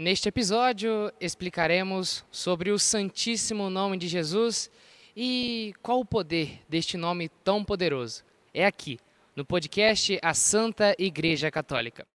Neste 0.00 0.28
episódio, 0.28 1.12
explicaremos 1.20 2.24
sobre 2.30 2.70
o 2.70 2.78
Santíssimo 2.78 3.68
Nome 3.68 3.96
de 3.96 4.06
Jesus 4.06 4.70
e 5.16 5.74
qual 5.82 5.98
o 5.98 6.04
poder 6.04 6.60
deste 6.68 6.96
nome 6.96 7.28
tão 7.42 7.64
poderoso. 7.64 8.22
É 8.54 8.64
aqui, 8.64 9.00
no 9.34 9.44
podcast 9.44 10.16
A 10.22 10.34
Santa 10.34 10.94
Igreja 11.00 11.50
Católica. 11.50 12.06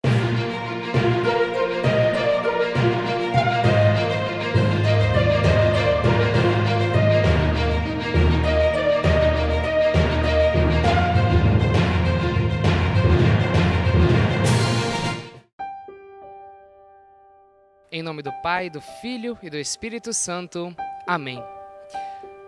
Em 17.96 18.02
nome 18.02 18.24
do 18.24 18.32
Pai, 18.42 18.72
do 18.72 18.82
Filho 18.82 19.38
e 19.44 19.52
do 19.52 19.58
Espírito 19.58 20.14
Santo. 20.14 20.76
Amém. 21.06 21.40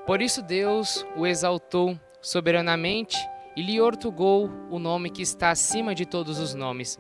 Por 0.04 0.20
isso 0.20 0.42
Deus 0.42 1.06
o 1.16 1.28
exaltou 1.28 2.00
soberanamente 2.20 3.16
e 3.56 3.62
lhe 3.62 3.80
ortogou 3.80 4.50
o 4.72 4.80
nome 4.80 5.12
que 5.12 5.22
está 5.22 5.52
acima 5.52 5.94
de 5.94 6.04
todos 6.04 6.40
os 6.40 6.56
nomes, 6.56 7.00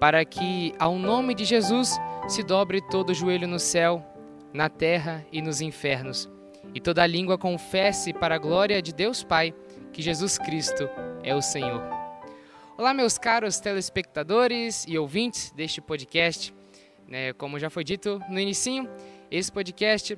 para 0.00 0.24
que 0.24 0.72
ao 0.78 0.96
nome 0.96 1.34
de 1.34 1.44
Jesus 1.44 1.98
se 2.26 2.42
dobre 2.42 2.80
todo 2.88 3.12
joelho 3.12 3.46
no 3.46 3.58
céu, 3.58 4.02
na 4.54 4.70
terra 4.70 5.22
e 5.30 5.42
nos 5.42 5.60
infernos, 5.60 6.30
e 6.74 6.80
toda 6.80 7.06
língua 7.06 7.36
confesse 7.36 8.14
para 8.14 8.36
a 8.36 8.38
glória 8.38 8.80
de 8.80 8.94
Deus 8.94 9.22
Pai 9.22 9.54
que 9.92 10.00
Jesus 10.00 10.38
Cristo 10.38 10.88
é 11.22 11.34
o 11.34 11.42
Senhor. 11.42 11.82
Olá, 12.78 12.94
meus 12.94 13.18
caros 13.18 13.60
telespectadores 13.60 14.86
e 14.88 14.96
ouvintes 14.96 15.50
deste 15.50 15.82
podcast. 15.82 16.58
Né? 17.10 17.32
Como 17.32 17.58
já 17.58 17.68
foi 17.68 17.82
dito 17.82 18.22
no 18.28 18.38
início, 18.38 18.88
esse 19.30 19.50
podcast 19.50 20.16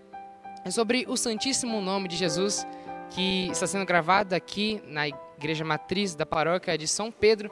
é 0.63 0.71
sobre 0.71 1.07
o 1.09 1.17
Santíssimo 1.17 1.81
Nome 1.81 2.07
de 2.07 2.17
Jesus, 2.17 2.67
que 3.11 3.49
está 3.49 3.67
sendo 3.67 3.87
gravado 3.87 4.35
aqui 4.35 4.83
na 4.87 5.09
Igreja 5.09 5.65
Matriz 5.65 6.15
da 6.15 6.27
Paróquia 6.27 6.77
de 6.77 6.87
São 6.87 7.11
Pedro, 7.11 7.51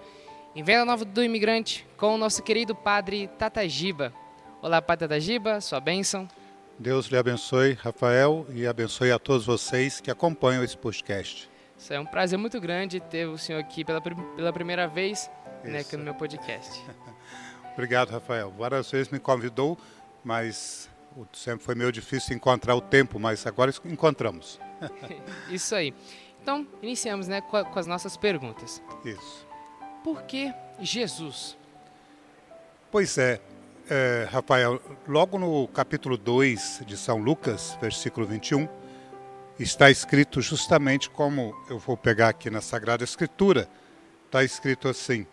em 0.55 0.63
Venda 0.63 0.85
Nova 0.85 1.07
do 1.07 1.25
Imigrante, 1.25 1.87
com 1.97 2.15
o 2.15 2.19
nosso 2.19 2.43
querido 2.43 2.75
Padre 2.75 3.29
Tatagiba. 3.39 4.13
Olá, 4.61 4.83
Padre 4.83 5.09
Tatagiba, 5.09 5.61
sua 5.63 5.81
bênção. 5.81 6.29
Deus 6.79 7.07
lhe 7.07 7.17
abençoe, 7.17 7.73
Rafael, 7.73 8.47
e 8.51 8.67
abençoe 8.67 9.11
a 9.11 9.19
todos 9.19 9.47
vocês 9.47 10.01
que 10.01 10.11
acompanham 10.11 10.63
esse 10.63 10.77
podcast. 10.77 11.49
Isso 11.79 11.95
é 11.95 11.99
um 11.99 12.05
prazer 12.05 12.39
muito 12.39 12.61
grande 12.61 13.01
ter 13.01 13.27
o 13.27 13.39
senhor 13.39 13.59
aqui 13.59 13.85
pela, 13.87 14.03
pela 14.03 14.53
primeira 14.53 14.87
vez 14.87 15.31
né, 15.65 15.81
aqui 15.81 15.97
no 15.97 16.05
meu 16.05 16.15
podcast. 16.15 16.83
Obrigado, 17.73 18.11
Rafael. 18.11 18.53
Várias 18.57 18.91
vezes 18.91 19.11
me 19.11 19.19
convidou, 19.19 19.79
mas 20.25 20.89
sempre 21.33 21.65
foi 21.65 21.75
meio 21.75 21.91
difícil 21.91 22.37
encontrar 22.37 22.75
o 22.75 22.81
tempo, 22.81 23.19
mas 23.19 23.47
agora 23.47 23.73
encontramos. 23.85 24.61
Isso 25.51 25.75
aí. 25.75 25.95
Então, 26.43 26.67
iniciamos 26.83 27.29
né, 27.29 27.41
com, 27.41 27.57
as 27.79 27.87
nossas 27.87 28.17
perguntas. 28.17 28.83
Isso. 29.05 29.47
Por 30.03 30.23
que 30.23 30.53
Jesus? 30.81 31.57
Pois 32.91 33.19
é, 33.19 33.41
é, 33.89 34.27
Rafael, 34.31 34.81
logo 35.07 35.39
no 35.39 35.69
capítulo 35.69 36.17
2 36.17 36.83
de 36.87 36.97
São 36.97 37.19
Lucas, 37.19 37.77
versículo 37.81 38.27
21, 38.27 38.69
está 39.59 39.91
escrito 39.91 40.41
justamente 40.41 41.11
como 41.11 41.55
eu 41.69 41.79
vou 41.79 41.97
pegar 41.97 42.31
aqui 42.31 42.49
na 42.49 42.61
Sagrada 42.61 43.05
Escritura. 43.05 43.69
Está 44.27 44.43
escrito 44.43 44.89
assim: 44.89 45.27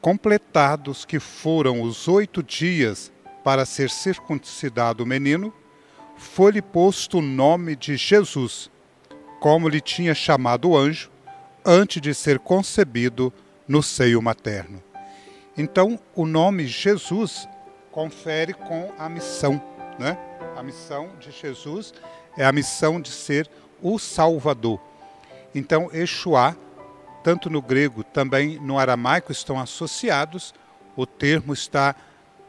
completados 0.00 1.04
que 1.04 1.20
foram 1.20 1.82
os 1.82 2.08
oito 2.08 2.42
dias 2.42 3.12
para 3.44 3.64
ser 3.64 3.90
circuncidado 3.90 5.04
o 5.04 5.06
menino, 5.06 5.52
foi-lhe 6.16 6.62
posto 6.62 7.18
o 7.18 7.22
nome 7.22 7.74
de 7.74 7.96
Jesus, 7.96 8.70
como 9.40 9.68
lhe 9.68 9.80
tinha 9.80 10.14
chamado 10.14 10.70
o 10.70 10.76
anjo, 10.76 11.10
antes 11.64 12.00
de 12.00 12.14
ser 12.14 12.38
concebido 12.38 13.32
no 13.66 13.82
seio 13.82 14.20
materno. 14.20 14.82
Então, 15.56 15.98
o 16.14 16.26
nome 16.26 16.66
Jesus 16.66 17.48
confere 17.90 18.54
com 18.54 18.92
a 18.98 19.08
missão, 19.08 19.62
né? 19.98 20.16
A 20.56 20.62
missão 20.62 21.10
de 21.18 21.30
Jesus 21.30 21.92
é 22.36 22.44
a 22.44 22.52
missão 22.52 23.00
de 23.00 23.10
ser 23.10 23.50
o 23.82 23.98
Salvador. 23.98 24.80
Então, 25.54 25.90
Exuá 25.92 26.56
tanto 27.22 27.50
no 27.50 27.60
grego, 27.60 28.02
também 28.02 28.58
no 28.60 28.78
aramaico 28.78 29.32
estão 29.32 29.58
associados. 29.58 30.54
O 30.96 31.06
termo 31.06 31.52
está 31.52 31.94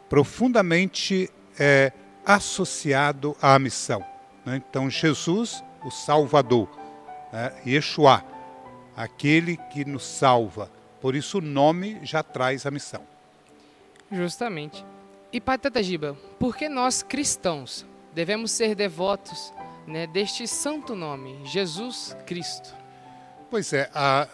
profundamente 0.10 1.30
é, 1.60 1.92
associado 2.26 3.36
à 3.42 3.58
missão. 3.58 4.04
Né? 4.46 4.62
Então, 4.68 4.90
Jesus, 4.90 5.64
o 5.84 5.92
Salvador, 5.92 6.70
né? 7.32 7.54
Yeshua, 7.66 8.24
aquele 8.96 9.58
que 9.58 9.86
nos 9.86 10.04
salva. 10.04 10.70
Por 11.00 11.16
isso, 11.16 11.40
o 11.40 11.42
nome 11.42 12.00
já 12.04 12.22
traz 12.22 12.66
a 12.66 12.72
missão. 12.72 13.02
Justamente. 14.12 14.86
E 15.32 15.40
Patata 15.40 15.82
Giba, 15.82 16.18
por 16.38 16.56
que 16.58 16.68
nós 16.68 17.02
cristãos 17.02 17.86
devemos 18.14 18.52
ser 18.52 18.76
devotos 18.76 19.54
né, 19.88 20.06
deste 20.06 20.46
santo 20.46 20.94
nome, 20.94 21.40
Jesus 21.46 22.16
Cristo? 22.26 22.76
Pois 23.50 23.72
é, 23.72 23.90
a, 23.94 24.28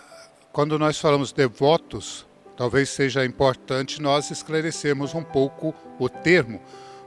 quando 0.58 0.80
nós 0.80 0.98
falamos 0.98 1.32
devotos, 1.32 2.26
talvez 2.56 2.90
seja 2.90 3.24
importante 3.24 4.02
nós 4.02 4.32
esclarecermos 4.32 5.14
um 5.14 5.22
pouco 5.22 5.72
o 6.00 6.10
termo, 6.10 6.60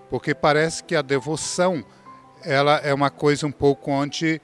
porque 0.09 0.33
parece 0.37 0.85
que 0.85 0.95
a 0.95 1.03
devoção 1.03 1.85
ela 2.45 2.77
é 2.77 2.95
uma 2.95 3.11
coisa 3.11 3.49
um 3.49 3.51
pouco 3.51 3.91
onde 3.91 4.41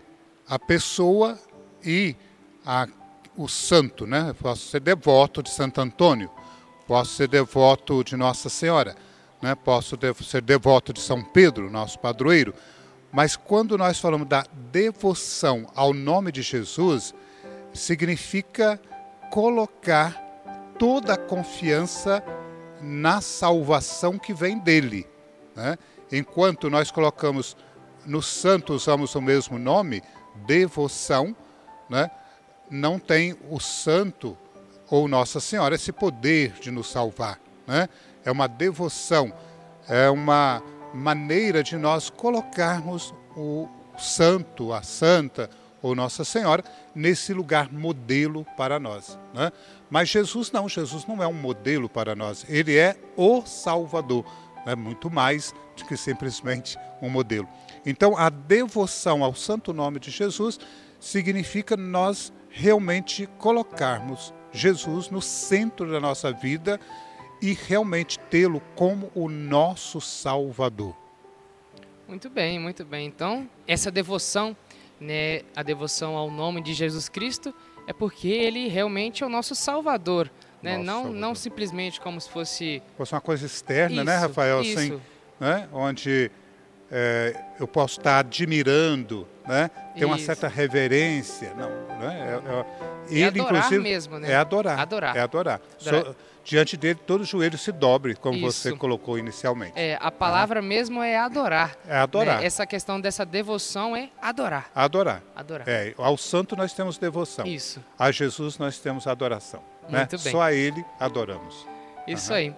a 0.48 0.58
pessoa 0.58 1.38
e 1.84 2.16
a, 2.66 2.88
o 3.36 3.46
santo, 3.46 4.08
né? 4.08 4.30
Eu 4.30 4.34
posso 4.34 4.66
ser 4.66 4.80
devoto 4.80 5.40
de 5.40 5.50
Santo 5.50 5.80
Antônio, 5.80 6.28
posso 6.88 7.14
ser 7.14 7.28
devoto 7.28 8.02
de 8.02 8.16
Nossa 8.16 8.48
Senhora, 8.48 8.96
né? 9.40 9.54
Posso 9.54 9.96
ser 10.24 10.42
devoto 10.42 10.92
de 10.92 11.00
São 11.00 11.22
Pedro, 11.22 11.70
nosso 11.70 11.96
padroeiro. 12.00 12.52
Mas 13.12 13.36
quando 13.36 13.78
nós 13.78 14.00
falamos 14.00 14.26
da 14.26 14.44
devoção 14.72 15.70
ao 15.76 15.94
nome 15.94 16.32
de 16.32 16.42
Jesus, 16.42 17.14
significa 17.72 18.80
colocar 19.30 20.22
toda 20.78 21.14
a 21.14 21.18
confiança 21.18 22.22
na 22.80 23.20
salvação 23.20 24.18
que 24.18 24.34
vem 24.34 24.58
dele. 24.58 25.06
Né? 25.54 25.78
Enquanto 26.12 26.70
nós 26.70 26.90
colocamos 26.90 27.56
no 28.04 28.22
santo, 28.22 28.74
usamos 28.74 29.14
o 29.14 29.20
mesmo 29.20 29.58
nome, 29.58 30.02
devoção, 30.46 31.34
né? 31.88 32.10
não 32.70 32.98
tem 32.98 33.36
o 33.50 33.58
santo 33.58 34.36
ou 34.88 35.08
Nossa 35.08 35.40
Senhora 35.40 35.74
esse 35.74 35.92
poder 35.92 36.52
de 36.60 36.70
nos 36.70 36.90
salvar. 36.90 37.40
Né? 37.66 37.88
É 38.24 38.30
uma 38.30 38.46
devoção, 38.46 39.32
é 39.88 40.08
uma 40.10 40.62
maneira 40.94 41.62
de 41.62 41.76
nós 41.76 42.10
colocarmos 42.10 43.12
o 43.36 43.68
santo, 43.98 44.72
a 44.72 44.82
santa, 44.82 45.50
ou 45.86 45.94
Nossa 45.94 46.24
Senhora 46.24 46.64
nesse 46.94 47.32
lugar 47.32 47.72
modelo 47.72 48.44
para 48.56 48.78
nós. 48.78 49.18
Né? 49.32 49.52
Mas 49.88 50.08
Jesus 50.08 50.50
não, 50.50 50.68
Jesus 50.68 51.06
não 51.06 51.22
é 51.22 51.26
um 51.26 51.32
modelo 51.32 51.88
para 51.88 52.14
nós, 52.14 52.44
ele 52.48 52.76
é 52.76 52.96
o 53.16 53.42
Salvador, 53.46 54.24
é 54.66 54.74
muito 54.74 55.10
mais 55.10 55.54
do 55.76 55.84
que 55.84 55.96
simplesmente 55.96 56.76
um 57.00 57.08
modelo. 57.08 57.48
Então, 57.84 58.16
a 58.16 58.28
devoção 58.28 59.22
ao 59.22 59.34
santo 59.34 59.72
nome 59.72 60.00
de 60.00 60.10
Jesus 60.10 60.58
significa 60.98 61.76
nós 61.76 62.32
realmente 62.50 63.28
colocarmos 63.38 64.34
Jesus 64.50 65.10
no 65.10 65.22
centro 65.22 65.90
da 65.90 66.00
nossa 66.00 66.32
vida 66.32 66.80
e 67.40 67.52
realmente 67.52 68.18
tê-lo 68.30 68.60
como 68.74 69.12
o 69.14 69.28
nosso 69.28 70.00
Salvador. 70.00 70.96
Muito 72.08 72.30
bem, 72.30 72.58
muito 72.58 72.84
bem. 72.84 73.06
Então, 73.06 73.48
essa 73.66 73.90
devoção 73.90 74.56
né, 75.00 75.42
a 75.54 75.62
devoção 75.62 76.16
ao 76.16 76.30
nome 76.30 76.60
de 76.60 76.72
Jesus 76.74 77.08
Cristo 77.08 77.54
é 77.86 77.92
porque 77.92 78.28
ele 78.28 78.68
realmente 78.68 79.22
é 79.22 79.26
o 79.26 79.28
nosso 79.28 79.54
Salvador, 79.54 80.30
né? 80.62 80.72
Nosso 80.72 80.84
não, 80.84 80.94
Salvador. 80.94 81.20
não 81.20 81.34
simplesmente 81.34 82.00
como 82.00 82.20
se 82.20 82.28
fosse 82.28 82.82
fosse 82.96 83.12
uma 83.12 83.20
coisa 83.20 83.46
externa, 83.46 84.02
né, 84.02 84.12
isso, 84.12 84.20
né, 84.20 84.26
Rafael? 84.26 84.58
Assim, 84.60 84.70
isso. 84.70 84.80
Assim, 84.80 85.00
né? 85.38 85.68
Onde 85.72 86.30
é, 86.90 87.36
eu 87.58 87.66
posso 87.66 87.98
estar 87.98 88.18
admirando, 88.18 89.26
né? 89.46 89.70
Ter 89.96 90.04
uma 90.04 90.18
certa 90.18 90.48
reverência, 90.48 91.52
não, 91.54 91.70
né? 91.98 92.40
É, 92.44 92.50
é, 92.50 92.66
ele, 93.10 93.22
é 93.22 93.26
adorar 93.26 93.54
inclusive, 93.54 93.82
mesmo, 93.82 94.18
né? 94.18 94.32
É 94.32 94.36
adorar. 94.36 94.78
Adorar. 94.78 95.16
É 95.16 95.20
adorar. 95.20 95.60
adorar. 95.80 96.04
So, 96.06 96.16
diante 96.46 96.76
dele 96.76 96.98
todo 97.04 97.24
joelho 97.24 97.58
se 97.58 97.72
dobre, 97.72 98.14
como 98.14 98.38
Isso. 98.38 98.52
você 98.52 98.72
colocou 98.76 99.18
inicialmente. 99.18 99.72
É, 99.74 99.98
a 100.00 100.12
palavra 100.12 100.60
ah. 100.60 100.62
mesmo 100.62 101.02
é 101.02 101.18
adorar. 101.18 101.76
É 101.88 101.96
adorar. 101.96 102.38
Né? 102.38 102.46
Essa 102.46 102.64
questão 102.64 103.00
dessa 103.00 103.26
devoção 103.26 103.96
é 103.96 104.10
adorar. 104.22 104.70
Adorar. 104.72 105.22
Adorar. 105.34 105.68
É, 105.68 105.92
ao 105.98 106.16
santo 106.16 106.56
nós 106.56 106.72
temos 106.72 106.98
devoção. 106.98 107.44
Isso. 107.44 107.82
A 107.98 108.12
Jesus 108.12 108.58
nós 108.58 108.78
temos 108.78 109.08
adoração. 109.08 109.60
Né? 109.88 109.98
Muito 109.98 110.22
bem. 110.22 110.32
Só 110.32 110.40
a 110.40 110.52
ele 110.52 110.84
adoramos. 111.00 111.66
Isso 112.06 112.32
aí. 112.32 112.54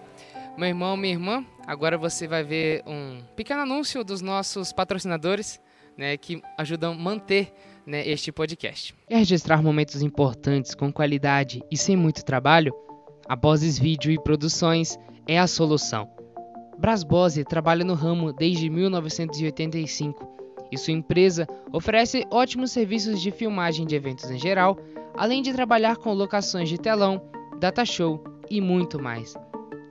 Meu 0.55 0.67
irmão, 0.67 0.95
minha 0.95 1.13
irmã, 1.13 1.45
agora 1.65 1.97
você 1.97 2.27
vai 2.27 2.43
ver 2.43 2.83
um 2.85 3.23
pequeno 3.35 3.61
anúncio 3.61 4.03
dos 4.03 4.21
nossos 4.21 4.71
patrocinadores, 4.71 5.59
né, 5.97 6.17
que 6.17 6.41
ajudam 6.57 6.91
a 6.91 6.95
manter 6.95 7.53
né, 7.85 8.07
este 8.07 8.31
podcast. 8.31 8.93
Quer 9.07 9.17
registrar 9.17 9.63
momentos 9.63 10.01
importantes 10.01 10.75
com 10.75 10.91
qualidade 10.91 11.63
e 11.71 11.77
sem 11.77 11.95
muito 11.95 12.23
trabalho? 12.23 12.73
A 13.29 13.35
Boses 13.35 13.77
Vídeo 13.77 14.11
e 14.11 14.17
Produções 14.17 14.97
é 15.27 15.37
a 15.37 15.45
solução. 15.45 16.09
Brasbose 16.79 17.43
trabalha 17.43 17.85
no 17.85 17.93
ramo 17.93 18.33
desde 18.33 18.67
1985 18.71 20.27
e 20.71 20.77
sua 20.77 20.93
empresa 20.93 21.47
oferece 21.71 22.25
ótimos 22.31 22.71
serviços 22.71 23.21
de 23.21 23.29
filmagem 23.29 23.85
de 23.85 23.93
eventos 23.95 24.31
em 24.31 24.39
geral, 24.39 24.79
além 25.15 25.43
de 25.43 25.53
trabalhar 25.53 25.97
com 25.97 26.11
locações 26.11 26.69
de 26.69 26.79
telão, 26.79 27.21
data 27.59 27.85
show 27.85 28.23
e 28.49 28.59
muito 28.59 28.99
mais. 28.99 29.35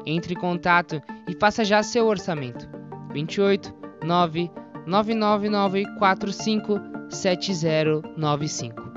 Entre 0.05 0.35
em 0.35 0.37
contato 0.37 1.01
e 1.29 1.37
faça 1.39 1.65
já 1.65 1.81
seu 1.81 2.09
orçamento. 2.09 2.69
28 3.13 3.73
9 4.05 4.51
99945 4.85 6.81
7095. 7.09 8.88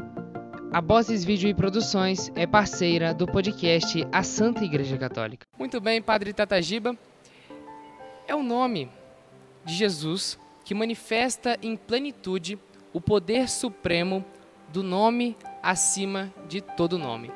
A 0.74 0.80
Bosses 0.80 1.26
Vídeo 1.26 1.50
e 1.50 1.54
Produções 1.54 2.32
é 2.34 2.48
parceira 2.48 3.14
do 3.14 3.28
podcast 3.28 4.08
A 4.10 4.24
Santa 4.24 4.64
Igreja 4.64 4.98
Católica. 4.98 5.46
Muito 5.60 5.82
bem, 5.82 6.02
Padre 6.02 6.32
Tatagiba. 6.32 6.96
É 8.26 8.34
o 8.34 8.42
nome 8.42 8.90
de 9.66 9.74
Jesus 9.74 10.40
que 10.64 10.74
manifesta 10.74 11.58
em 11.62 11.76
plenitude 11.76 12.58
o 12.94 13.02
poder 13.02 13.50
supremo 13.50 14.24
do 14.70 14.82
nome 14.82 15.36
acima 15.62 16.34
de 16.48 16.62
todo 16.62 16.98
nome. 16.98 17.30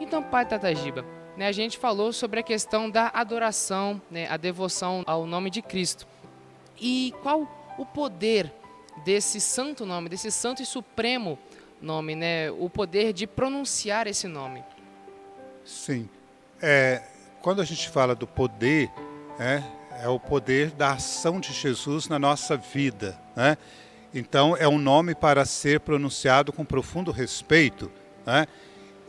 Então, 0.00 0.20
Pai 0.20 0.44
Tatagiba, 0.44 1.04
né, 1.36 1.46
a 1.46 1.52
gente 1.52 1.78
falou 1.78 2.12
sobre 2.12 2.40
a 2.40 2.42
questão 2.42 2.90
da 2.90 3.12
adoração, 3.14 4.02
né, 4.10 4.26
a 4.28 4.36
devoção 4.36 5.04
ao 5.06 5.24
nome 5.24 5.50
de 5.50 5.62
Cristo. 5.62 6.04
E 6.80 7.14
qual 7.22 7.48
o 7.78 7.86
poder 7.86 8.52
desse 9.04 9.40
santo 9.40 9.86
nome, 9.86 10.08
desse 10.08 10.32
santo 10.32 10.62
e 10.62 10.66
supremo 10.66 11.38
nome, 11.86 12.16
né, 12.16 12.50
o 12.50 12.68
poder 12.68 13.12
de 13.12 13.26
pronunciar 13.26 14.06
esse 14.06 14.26
nome? 14.26 14.62
Sim. 15.64 16.08
É, 16.60 17.02
quando 17.40 17.62
a 17.62 17.64
gente 17.64 17.88
fala 17.88 18.14
do 18.14 18.26
poder, 18.26 18.90
é, 19.38 19.62
é 20.02 20.08
o 20.08 20.18
poder 20.18 20.72
da 20.72 20.92
ação 20.92 21.38
de 21.38 21.52
Jesus 21.52 22.08
na 22.08 22.18
nossa 22.18 22.56
vida. 22.56 23.18
Né? 23.36 23.56
Então, 24.12 24.56
é 24.56 24.66
um 24.66 24.78
nome 24.78 25.14
para 25.14 25.44
ser 25.44 25.80
pronunciado 25.80 26.52
com 26.52 26.64
profundo 26.64 27.12
respeito. 27.12 27.90
Né? 28.26 28.46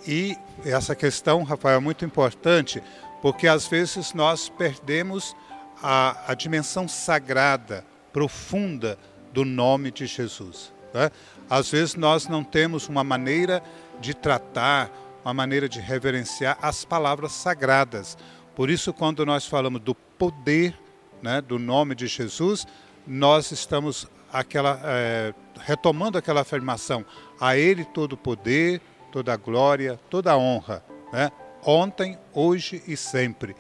E 0.08 0.38
essa 0.64 0.96
questão, 0.96 1.44
Rafael, 1.44 1.78
é 1.78 1.82
muito 1.82 2.06
importante, 2.06 2.82
porque 3.22 3.48
às 3.48 3.68
vezes 3.68 4.14
nós 4.14 4.50
perdemos 4.50 5.36
a, 5.82 6.32
a 6.32 6.34
dimensão 6.36 6.88
sagrada, 6.88 7.84
profunda 8.14 8.98
do 9.34 9.44
nome 9.44 9.92
de 9.92 10.06
Jesus. 10.06 10.74
Né? 10.94 11.12
Às 11.50 11.70
vezes 11.70 11.96
nós 11.96 12.28
não 12.28 12.44
temos 12.44 12.88
uma 12.88 13.04
maneira 13.04 13.64
de 14.00 14.14
tratar, 14.14 14.92
uma 15.24 15.34
maneira 15.34 15.68
de 15.68 15.80
reverenciar 15.80 16.58
as 16.62 16.86
palavras 16.86 17.32
sagradas. 17.32 18.18
Por 18.56 18.70
isso, 18.70 18.94
quando 18.94 19.26
nós 19.26 19.46
falamos 19.46 19.82
do 19.82 19.94
poder 19.94 20.78
né, 21.22 21.42
do 21.42 21.58
nome 21.60 21.96
de 21.96 22.08
Jesus, 22.08 22.66
nós 23.06 23.52
estamos 23.52 24.08
aquela, 24.32 24.80
é, 24.84 25.34
retomando 25.60 26.18
aquela 26.18 26.42
afirmação: 26.42 27.06
a 27.40 27.58
Ele 27.58 27.86
todo 27.86 28.14
o 28.14 28.18
poder, 28.18 28.82
toda 29.12 29.34
a 29.34 29.38
glória, 29.38 30.00
toda 30.10 30.32
a 30.32 30.38
honra, 30.38 30.84
né? 31.12 31.32
ontem, 31.64 32.18
hoje 32.34 32.84
e 32.88 32.96
sempre. 32.96 33.56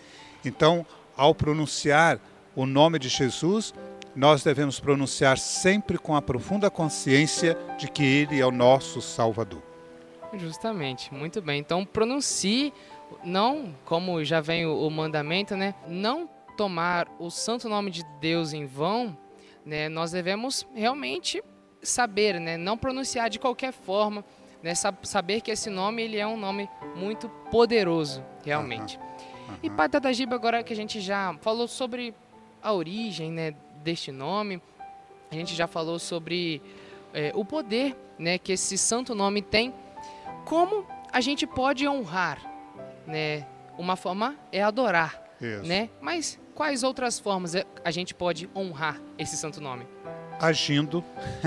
Então, 0.45 0.85
ao 1.15 1.33
pronunciar 1.33 2.19
o 2.55 2.65
nome 2.65 2.99
de 2.99 3.09
Jesus, 3.09 3.73
nós 4.17 4.43
devemos 4.43 4.79
pronunciar 4.79 5.37
sempre 5.37 5.95
com 5.99 6.15
a 6.15 6.21
profunda 6.23 6.71
consciência 6.71 7.55
de 7.77 7.87
que 7.87 8.03
Ele 8.03 8.39
é 8.39 8.45
o 8.45 8.49
nosso 8.49 8.99
Salvador. 8.99 9.61
Justamente, 10.33 11.13
muito 11.13 11.39
bem. 11.39 11.59
Então, 11.59 11.85
pronuncie, 11.85 12.73
não 13.23 13.75
como 13.85 14.23
já 14.25 14.41
vem 14.41 14.65
o, 14.65 14.87
o 14.87 14.89
mandamento, 14.89 15.55
né? 15.55 15.75
Não 15.87 16.27
tomar 16.57 17.07
o 17.19 17.29
santo 17.29 17.69
nome 17.69 17.91
de 17.91 18.03
Deus 18.19 18.53
em 18.53 18.65
vão, 18.65 19.15
né? 19.63 19.87
Nós 19.87 20.09
devemos 20.09 20.65
realmente 20.73 21.43
saber, 21.83 22.39
né? 22.39 22.57
Não 22.57 22.75
pronunciar 22.75 23.29
de 23.29 23.37
qualquer 23.37 23.71
forma, 23.71 24.25
né? 24.63 24.73
Saber 25.03 25.41
que 25.41 25.51
esse 25.51 25.69
nome 25.69 26.01
ele 26.01 26.17
é 26.17 26.25
um 26.25 26.37
nome 26.37 26.67
muito 26.95 27.29
poderoso, 27.51 28.25
realmente. 28.43 28.97
Uhum. 28.97 29.03
Uhum. 29.49 29.57
E 29.61 29.69
Pai 29.69 29.87
Tatagiba, 29.87 30.33
agora 30.33 30.63
que 30.63 30.73
a 30.73 30.75
gente 30.75 30.99
já 30.99 31.37
falou 31.39 31.67
sobre 31.67 32.15
a 32.63 32.73
origem, 32.73 33.31
né? 33.31 33.53
Deste 33.87 34.11
nome, 34.11 34.61
a 35.31 35.33
gente 35.33 35.55
já 35.55 35.65
falou 35.65 35.97
sobre 35.97 36.61
é, 37.13 37.31
o 37.33 37.45
poder, 37.45 37.95
né? 38.19 38.37
Que 38.37 38.51
esse 38.51 38.77
santo 38.77 39.15
nome 39.15 39.41
tem. 39.41 39.73
Como 40.43 40.85
a 41.09 41.21
gente 41.21 41.47
pode 41.47 41.87
honrar, 41.87 42.37
né? 43.07 43.47
Uma 43.77 43.95
forma 43.95 44.35
é 44.51 44.61
adorar, 44.61 45.23
Isso. 45.39 45.65
né? 45.65 45.89
Mas 46.01 46.37
quais 46.53 46.83
outras 46.83 47.17
formas 47.17 47.53
a 47.81 47.89
gente 47.89 48.13
pode 48.13 48.49
honrar 48.53 48.99
esse 49.17 49.37
santo 49.37 49.61
nome? 49.61 49.87
Agindo. 50.37 51.01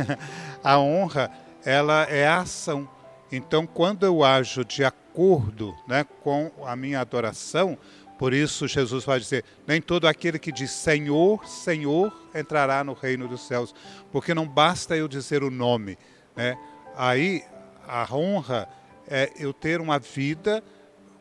a 0.65 0.79
honra, 0.79 1.31
ela 1.63 2.05
é 2.05 2.27
a 2.27 2.39
ação. 2.39 2.89
Então, 3.31 3.67
quando 3.67 4.07
eu 4.07 4.25
ajo 4.25 4.65
de 4.65 4.83
acordo 4.83 5.77
né, 5.87 6.07
com 6.23 6.51
a 6.65 6.75
minha 6.75 7.03
adoração, 7.03 7.77
por 8.21 8.35
isso 8.35 8.69
Jesus 8.69 9.03
vai 9.03 9.19
dizer: 9.19 9.47
nem 9.67 9.81
todo 9.81 10.07
aquele 10.07 10.39
que 10.39 10.53
diz 10.53 10.71
Senhor, 10.71 11.43
Senhor 11.47 12.15
entrará 12.35 12.85
no 12.85 12.93
reino 12.93 13.27
dos 13.27 13.47
céus, 13.47 13.75
porque 14.13 14.35
não 14.35 14.47
basta 14.47 14.95
eu 14.95 15.09
dizer 15.09 15.43
o 15.43 15.51
nome. 15.51 15.97
Né? 16.37 16.55
Aí 16.95 17.43
a 17.89 18.07
honra 18.15 18.69
é 19.09 19.33
eu 19.39 19.55
ter 19.55 19.81
uma 19.81 19.99
vida, 19.99 20.63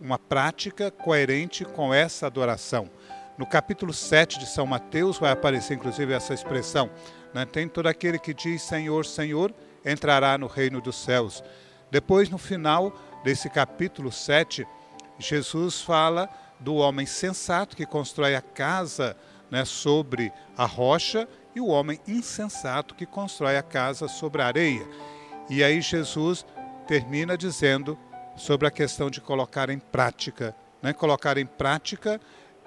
uma 0.01 0.19
prática 0.19 0.91
coerente 0.91 1.63
com 1.63 1.93
essa 1.93 2.27
adoração. 2.27 2.91
No 3.37 3.45
capítulo 3.45 3.93
7 3.93 4.37
de 4.37 4.45
São 4.45 4.65
Mateus 4.65 5.17
vai 5.17 5.31
aparecer 5.31 5.75
inclusive 5.75 6.11
essa 6.11 6.33
expressão. 6.33 6.89
Né? 7.33 7.45
Tem 7.45 7.65
todo 7.69 7.87
aquele 7.87 8.19
que 8.19 8.33
diz 8.33 8.61
Senhor, 8.61 9.05
Senhor, 9.05 9.53
entrará 9.85 10.37
no 10.37 10.47
reino 10.47 10.81
dos 10.81 10.97
céus. 10.97 11.41
Depois, 11.89 12.29
no 12.29 12.37
final 12.37 12.93
desse 13.23 13.49
capítulo 13.49 14.11
7, 14.11 14.67
Jesus 15.17 15.79
fala 15.79 16.29
do 16.59 16.75
homem 16.75 17.05
sensato 17.05 17.75
que 17.75 17.85
constrói 17.85 18.35
a 18.35 18.41
casa 18.41 19.15
né, 19.49 19.65
sobre 19.65 20.31
a 20.57 20.65
rocha 20.65 21.27
e 21.55 21.61
o 21.61 21.67
homem 21.67 21.99
insensato 22.07 22.95
que 22.95 23.05
constrói 23.05 23.57
a 23.57 23.63
casa 23.63 24.07
sobre 24.07 24.41
a 24.41 24.47
areia. 24.47 24.87
E 25.49 25.63
aí 25.63 25.81
Jesus 25.81 26.45
termina 26.87 27.37
dizendo 27.37 27.97
sobre 28.35 28.67
a 28.67 28.71
questão 28.71 29.09
de 29.09 29.19
colocar 29.19 29.69
em 29.69 29.79
prática. 29.79 30.55
Né? 30.81 30.93
Colocar 30.93 31.37
em 31.37 31.45
prática 31.45 32.19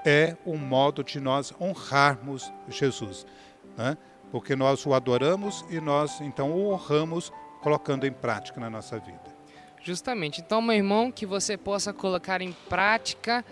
é 0.05 0.37
um 0.45 0.57
modo 0.57 1.05
de 1.05 1.21
nós 1.21 1.53
honrarmos 1.61 2.53
Jesus, 2.69 3.27
né? 3.77 3.97
porque 4.31 4.57
nós 4.57 4.85
o 4.85 4.95
adoramos 4.95 5.65
e 5.71 5.81
nós 5.81 6.21
então 6.21 6.53
o 6.53 6.73
honramos 6.73 7.33
colocando 7.61 8.07
em 8.07 8.13
prática 8.13 8.61
na 8.61 8.69
nossa 8.69 8.99
vida. 8.99 9.33
Justamente. 9.83 10.41
Então, 10.41 10.63
meu 10.63 10.77
irmão, 10.77 11.11
que 11.11 11.27
você 11.27 11.57
possa 11.57 11.93
colocar 11.93 12.41
em 12.41 12.53
prática 12.69 13.45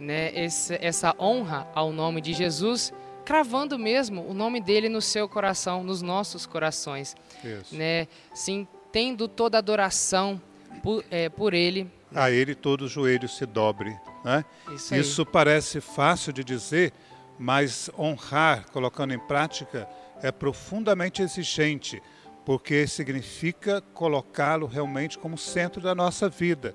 né, 0.00 0.32
esse, 0.34 0.76
essa 0.80 1.14
honra 1.18 1.68
ao 1.74 1.92
nome 1.92 2.20
de 2.20 2.32
Jesus, 2.32 2.92
cravando 3.24 3.78
mesmo 3.78 4.26
o 4.28 4.34
nome 4.34 4.60
dele 4.60 4.88
no 4.88 5.00
seu 5.00 5.28
coração, 5.28 5.84
nos 5.84 6.02
nossos 6.02 6.46
corações. 6.46 7.14
Isso. 7.44 7.76
Né? 7.76 8.08
Sim, 8.34 8.66
tendo 8.90 9.28
toda 9.28 9.58
adoração 9.58 10.40
por, 10.82 11.04
é, 11.10 11.28
por 11.28 11.54
ele. 11.54 11.88
A 12.12 12.30
ele 12.30 12.56
todo 12.56 12.88
joelho 12.88 13.28
se 13.28 13.46
dobre 13.46 13.96
né? 14.24 14.44
Isso, 14.72 14.94
Isso 14.94 15.26
parece 15.26 15.80
fácil 15.80 16.32
de 16.32 16.44
dizer, 16.44 16.92
mas 17.38 17.90
honrar, 17.98 18.66
colocando 18.70 19.14
em 19.14 19.18
prática, 19.18 19.88
é 20.22 20.30
profundamente 20.30 21.22
exigente, 21.22 22.02
porque 22.44 22.86
significa 22.86 23.80
colocá-lo 23.94 24.66
realmente 24.66 25.18
como 25.18 25.38
centro 25.38 25.80
da 25.80 25.94
nossa 25.94 26.28
vida 26.28 26.74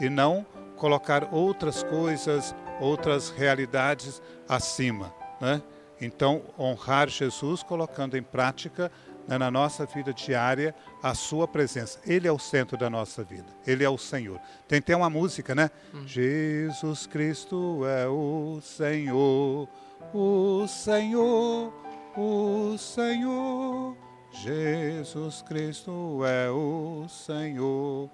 e 0.00 0.08
não 0.08 0.46
colocar 0.78 1.28
outras 1.32 1.82
coisas, 1.82 2.54
outras 2.80 3.30
realidades 3.30 4.22
acima. 4.48 5.12
Né? 5.40 5.60
Então, 6.00 6.42
honrar 6.58 7.08
Jesus 7.08 7.62
colocando 7.62 8.16
em 8.16 8.22
prática 8.22 8.90
né, 9.26 9.36
na 9.36 9.50
nossa 9.50 9.84
vida 9.84 10.12
diária 10.12 10.74
a 11.02 11.14
sua 11.14 11.46
presença. 11.46 12.00
Ele 12.06 12.26
é 12.26 12.32
o 12.32 12.38
centro 12.38 12.76
da 12.78 12.88
nossa 12.88 13.22
vida. 13.22 13.46
Ele 13.66 13.84
é 13.84 13.90
o 13.90 13.98
Senhor. 13.98 14.40
Tem 14.66 14.78
até 14.78 14.96
uma 14.96 15.10
música, 15.10 15.54
né? 15.54 15.70
Hum. 15.92 16.06
Jesus 16.06 17.06
Cristo 17.06 17.84
é 17.86 18.08
o 18.08 18.60
Senhor, 18.62 19.68
o 20.14 20.66
Senhor, 20.66 21.72
o 22.16 22.78
Senhor. 22.78 23.96
Jesus 24.30 25.42
Cristo 25.42 26.20
é 26.24 26.50
o 26.50 27.06
Senhor, 27.08 28.10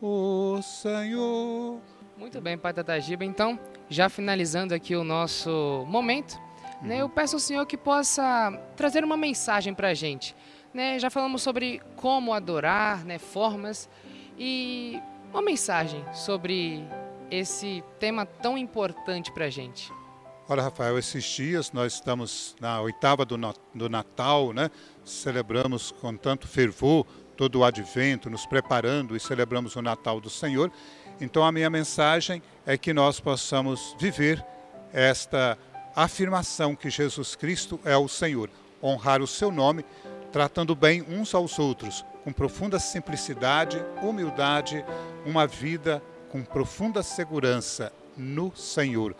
o 0.00 0.62
Senhor. 0.62 1.93
Muito 2.24 2.40
bem, 2.40 2.56
Pai 2.56 2.72
Tatagiba. 2.72 3.22
Então, 3.22 3.60
já 3.86 4.08
finalizando 4.08 4.72
aqui 4.72 4.96
o 4.96 5.04
nosso 5.04 5.84
momento, 5.86 6.40
né, 6.80 7.02
eu 7.02 7.08
peço 7.10 7.36
ao 7.36 7.38
Senhor 7.38 7.66
que 7.66 7.76
possa 7.76 8.50
trazer 8.74 9.04
uma 9.04 9.14
mensagem 9.14 9.74
para 9.74 9.88
a 9.88 9.94
gente. 9.94 10.34
Né? 10.72 10.98
Já 10.98 11.10
falamos 11.10 11.42
sobre 11.42 11.82
como 11.96 12.32
adorar, 12.32 13.04
né, 13.04 13.18
formas, 13.18 13.90
e 14.38 14.98
uma 15.30 15.42
mensagem 15.42 16.02
sobre 16.14 16.82
esse 17.30 17.84
tema 18.00 18.24
tão 18.24 18.56
importante 18.56 19.30
para 19.30 19.44
a 19.44 19.50
gente. 19.50 19.92
Olha, 20.48 20.62
Rafael, 20.62 20.98
esses 20.98 21.24
dias 21.24 21.72
nós 21.72 21.92
estamos 21.92 22.56
na 22.58 22.80
oitava 22.80 23.26
do, 23.26 23.36
do 23.74 23.90
Natal, 23.90 24.54
né? 24.54 24.70
Celebramos 25.04 25.90
com 25.90 26.16
tanto 26.16 26.48
fervor 26.48 27.06
todo 27.36 27.58
o 27.58 27.64
advento, 27.64 28.30
nos 28.30 28.46
preparando 28.46 29.14
e 29.14 29.20
celebramos 29.20 29.76
o 29.76 29.82
Natal 29.82 30.20
do 30.20 30.30
Senhor. 30.30 30.72
Então, 31.20 31.44
a 31.44 31.52
minha 31.52 31.70
mensagem 31.70 32.42
é 32.66 32.76
que 32.76 32.92
nós 32.92 33.20
possamos 33.20 33.94
viver 33.98 34.44
esta 34.92 35.56
afirmação 35.94 36.74
que 36.74 36.90
Jesus 36.90 37.36
Cristo 37.36 37.78
é 37.84 37.96
o 37.96 38.08
Senhor, 38.08 38.50
honrar 38.82 39.22
o 39.22 39.26
seu 39.26 39.50
nome, 39.50 39.84
tratando 40.32 40.74
bem 40.74 41.02
uns 41.02 41.34
aos 41.34 41.58
outros, 41.58 42.04
com 42.24 42.32
profunda 42.32 42.78
simplicidade, 42.78 43.82
humildade, 44.02 44.84
uma 45.24 45.46
vida 45.46 46.02
com 46.30 46.42
profunda 46.42 47.02
segurança 47.02 47.92
no 48.16 48.54
Senhor. 48.56 49.14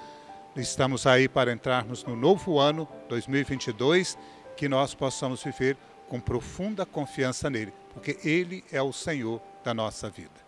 Estamos 0.57 1.07
aí 1.07 1.29
para 1.29 1.53
entrarmos 1.53 2.05
no 2.05 2.17
novo 2.17 2.59
ano 2.59 2.89
2022, 3.09 4.19
que 4.57 4.69
nós 4.69 4.95
possamos 4.95 5.43
viver 5.43 5.77
com 6.09 6.21
profunda 6.21 6.85
confiança 6.85 7.49
nele, 7.49 7.73
porque 7.93 8.19
ele 8.25 8.65
é 8.73 8.83
o 8.83 8.93
Senhor 8.93 9.41
da 9.65 9.73
nossa 9.73 10.11
vida. 10.11 10.44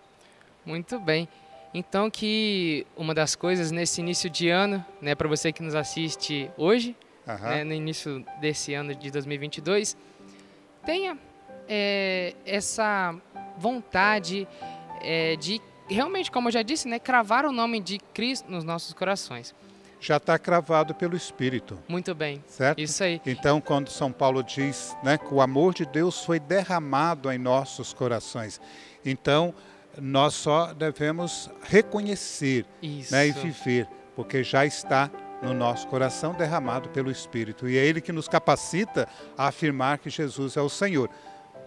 Muito 0.67 0.99
bem. 0.99 1.29
Então 1.73 2.11
que 2.11 2.87
uma 2.97 3.15
das 3.15 3.35
coisas 3.37 3.71
nesse 3.71 4.01
início 4.01 4.29
de 4.29 4.49
ano, 4.49 4.85
né, 5.01 5.15
para 5.15 5.29
você 5.29 5.53
que 5.53 5.63
nos 5.63 5.75
assiste 5.75 6.51
hoje, 6.57 6.97
uhum. 7.27 7.49
né, 7.49 7.65
no 7.65 7.73
início 7.73 8.25
desse 8.41 8.75
ano 8.75 8.95
de 8.95 9.11
2022, 9.11 9.97
tenha 10.85 11.17
é, 11.69 12.35
essa 12.45 13.15
vontade 13.59 14.47
é, 15.03 15.37
de 15.37 15.61
realmente, 15.89 16.31
como 16.31 16.49
eu 16.49 16.53
já 16.53 16.63
disse, 16.63 16.89
né, 16.89 16.99
cravar 16.99 17.45
o 17.45 17.53
nome 17.53 17.81
de 17.81 17.99
Cristo 18.13 18.51
nos 18.51 18.65
nossos 18.65 18.93
corações. 18.93 19.55
Já 20.01 20.19
está 20.19 20.39
cravado 20.39 20.95
pelo 20.95 21.17
Espírito. 21.17 21.79
Muito 21.89 22.15
bem. 22.15 22.43
Certo? 22.47 22.79
Isso 22.79 23.03
aí. 23.03 23.21
Então, 23.25 23.61
quando 23.61 23.89
São 23.89 24.13
Paulo 24.13 24.43
diz 24.43 24.97
né, 25.03 25.17
que 25.17 25.33
o 25.33 25.41
amor 25.41 25.75
de 25.75 25.87
Deus 25.87 26.25
foi 26.25 26.39
derramado 26.39 27.31
em 27.31 27.39
nossos 27.39 27.93
corações, 27.93 28.61
então 29.05 29.55
nós 29.99 30.35
só 30.35 30.73
devemos 30.73 31.51
reconhecer 31.63 32.67
né, 33.11 33.29
e 33.29 33.33
viver, 33.33 33.89
porque 34.15 34.43
já 34.43 34.65
está 34.65 35.11
no 35.43 35.53
nosso 35.53 35.87
coração 35.89 36.35
derramado 36.35 36.89
pelo 36.91 37.11
Espírito. 37.11 37.69
E 37.69 37.77
é 37.77 37.85
Ele 37.85 38.01
que 38.01 38.13
nos 38.13 38.29
capacita 38.29 39.09
a 39.37 39.49
afirmar 39.49 39.99
que 39.99 40.11
Jesus 40.11 40.57
é 40.57 40.61
o 40.61 40.69
Senhor. 40.69 41.11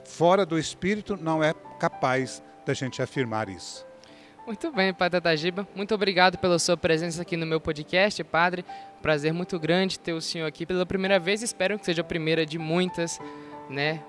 Fora 0.05 0.45
do 0.45 0.57
Espírito 0.57 1.17
não 1.17 1.43
é 1.43 1.53
capaz 1.79 2.41
da 2.65 2.73
gente 2.73 3.01
afirmar 3.01 3.49
isso. 3.49 3.87
Muito 4.45 4.71
bem, 4.71 4.91
Padre 4.93 5.21
Tatagiba. 5.21 5.67
Muito 5.75 5.93
obrigado 5.93 6.37
pela 6.37 6.57
sua 6.57 6.75
presença 6.75 7.21
aqui 7.21 7.37
no 7.37 7.45
meu 7.45 7.61
podcast, 7.61 8.23
Padre. 8.23 8.65
Prazer 9.01 9.31
muito 9.31 9.59
grande 9.59 9.99
ter 9.99 10.13
o 10.13 10.21
senhor 10.21 10.47
aqui 10.47 10.65
pela 10.65 10.85
primeira 10.85 11.19
vez. 11.19 11.43
Espero 11.43 11.77
que 11.77 11.85
seja 11.85 12.01
a 12.01 12.03
primeira 12.03 12.45
de 12.45 12.57
muitas, 12.57 13.19
né? 13.69 14.01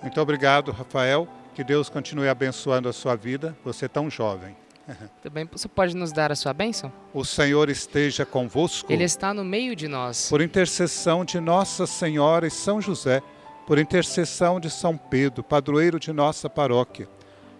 Muito 0.00 0.20
obrigado, 0.20 0.70
Rafael. 0.70 1.28
Que 1.54 1.62
Deus 1.62 1.88
continue 1.88 2.28
abençoando 2.28 2.88
a 2.88 2.92
sua 2.92 3.14
vida. 3.14 3.56
Você 3.64 3.84
é 3.84 3.88
tão 3.88 4.08
jovem. 4.10 4.56
Também 5.22 5.48
você 5.50 5.68
pode 5.68 5.94
nos 5.94 6.12
dar 6.12 6.32
a 6.32 6.36
sua 6.36 6.52
bênção? 6.52 6.92
O 7.12 7.24
Senhor 7.24 7.68
esteja 7.68 8.24
convosco. 8.24 8.92
Ele 8.92 9.04
está 9.04 9.32
no 9.32 9.44
meio 9.44 9.76
de 9.76 9.88
nós. 9.88 10.28
Por 10.28 10.40
intercessão 10.40 11.24
de 11.24 11.38
Nossa 11.40 11.86
Senhora 11.86 12.46
e 12.46 12.50
São 12.50 12.80
José, 12.80 13.22
por 13.66 13.78
intercessão 13.78 14.58
de 14.58 14.70
São 14.70 14.96
Pedro, 14.96 15.42
padroeiro 15.42 16.00
de 16.00 16.12
nossa 16.12 16.50
paróquia 16.50 17.08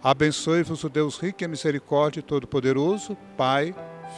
Abençoe-vos 0.02 0.82
o 0.82 0.88
Deus 0.88 1.16
rico 1.16 1.44
e 1.44 1.48
misericórdia 1.48 2.18
e 2.18 2.22
todo-poderoso, 2.24 3.16
Pai, 3.36 3.72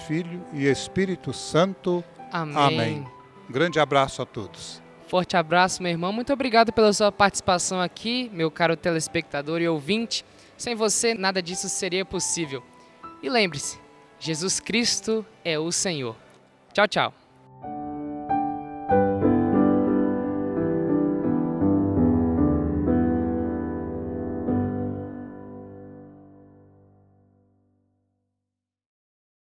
Filho 0.07 0.43
e 0.54 0.64
Espírito 0.64 1.31
Santo. 1.35 2.02
Amém. 2.33 2.57
Amém. 2.57 3.09
Um 3.47 3.52
grande 3.52 3.78
abraço 3.78 4.23
a 4.23 4.25
todos. 4.25 4.83
Forte 5.14 5.37
abraço, 5.37 5.80
meu 5.80 5.92
irmão. 5.92 6.12
Muito 6.12 6.33
obrigado 6.33 6.73
pela 6.73 6.92
sua 6.92 7.12
participação 7.12 7.80
aqui, 7.80 8.28
meu 8.33 8.50
caro 8.50 8.76
telespectador 8.76 9.61
e 9.61 9.68
ouvinte. 9.68 10.25
Sem 10.59 10.75
você, 10.75 11.14
nada 11.14 11.40
disso 11.40 11.68
seria 11.68 12.04
possível. 12.04 12.61
E 13.23 13.30
lembre-se, 13.30 13.78
Jesus 14.18 14.59
Cristo 14.59 15.25
é 15.44 15.56
o 15.56 15.71
Senhor. 15.71 16.16
Tchau, 16.73 16.88
tchau. 16.88 17.24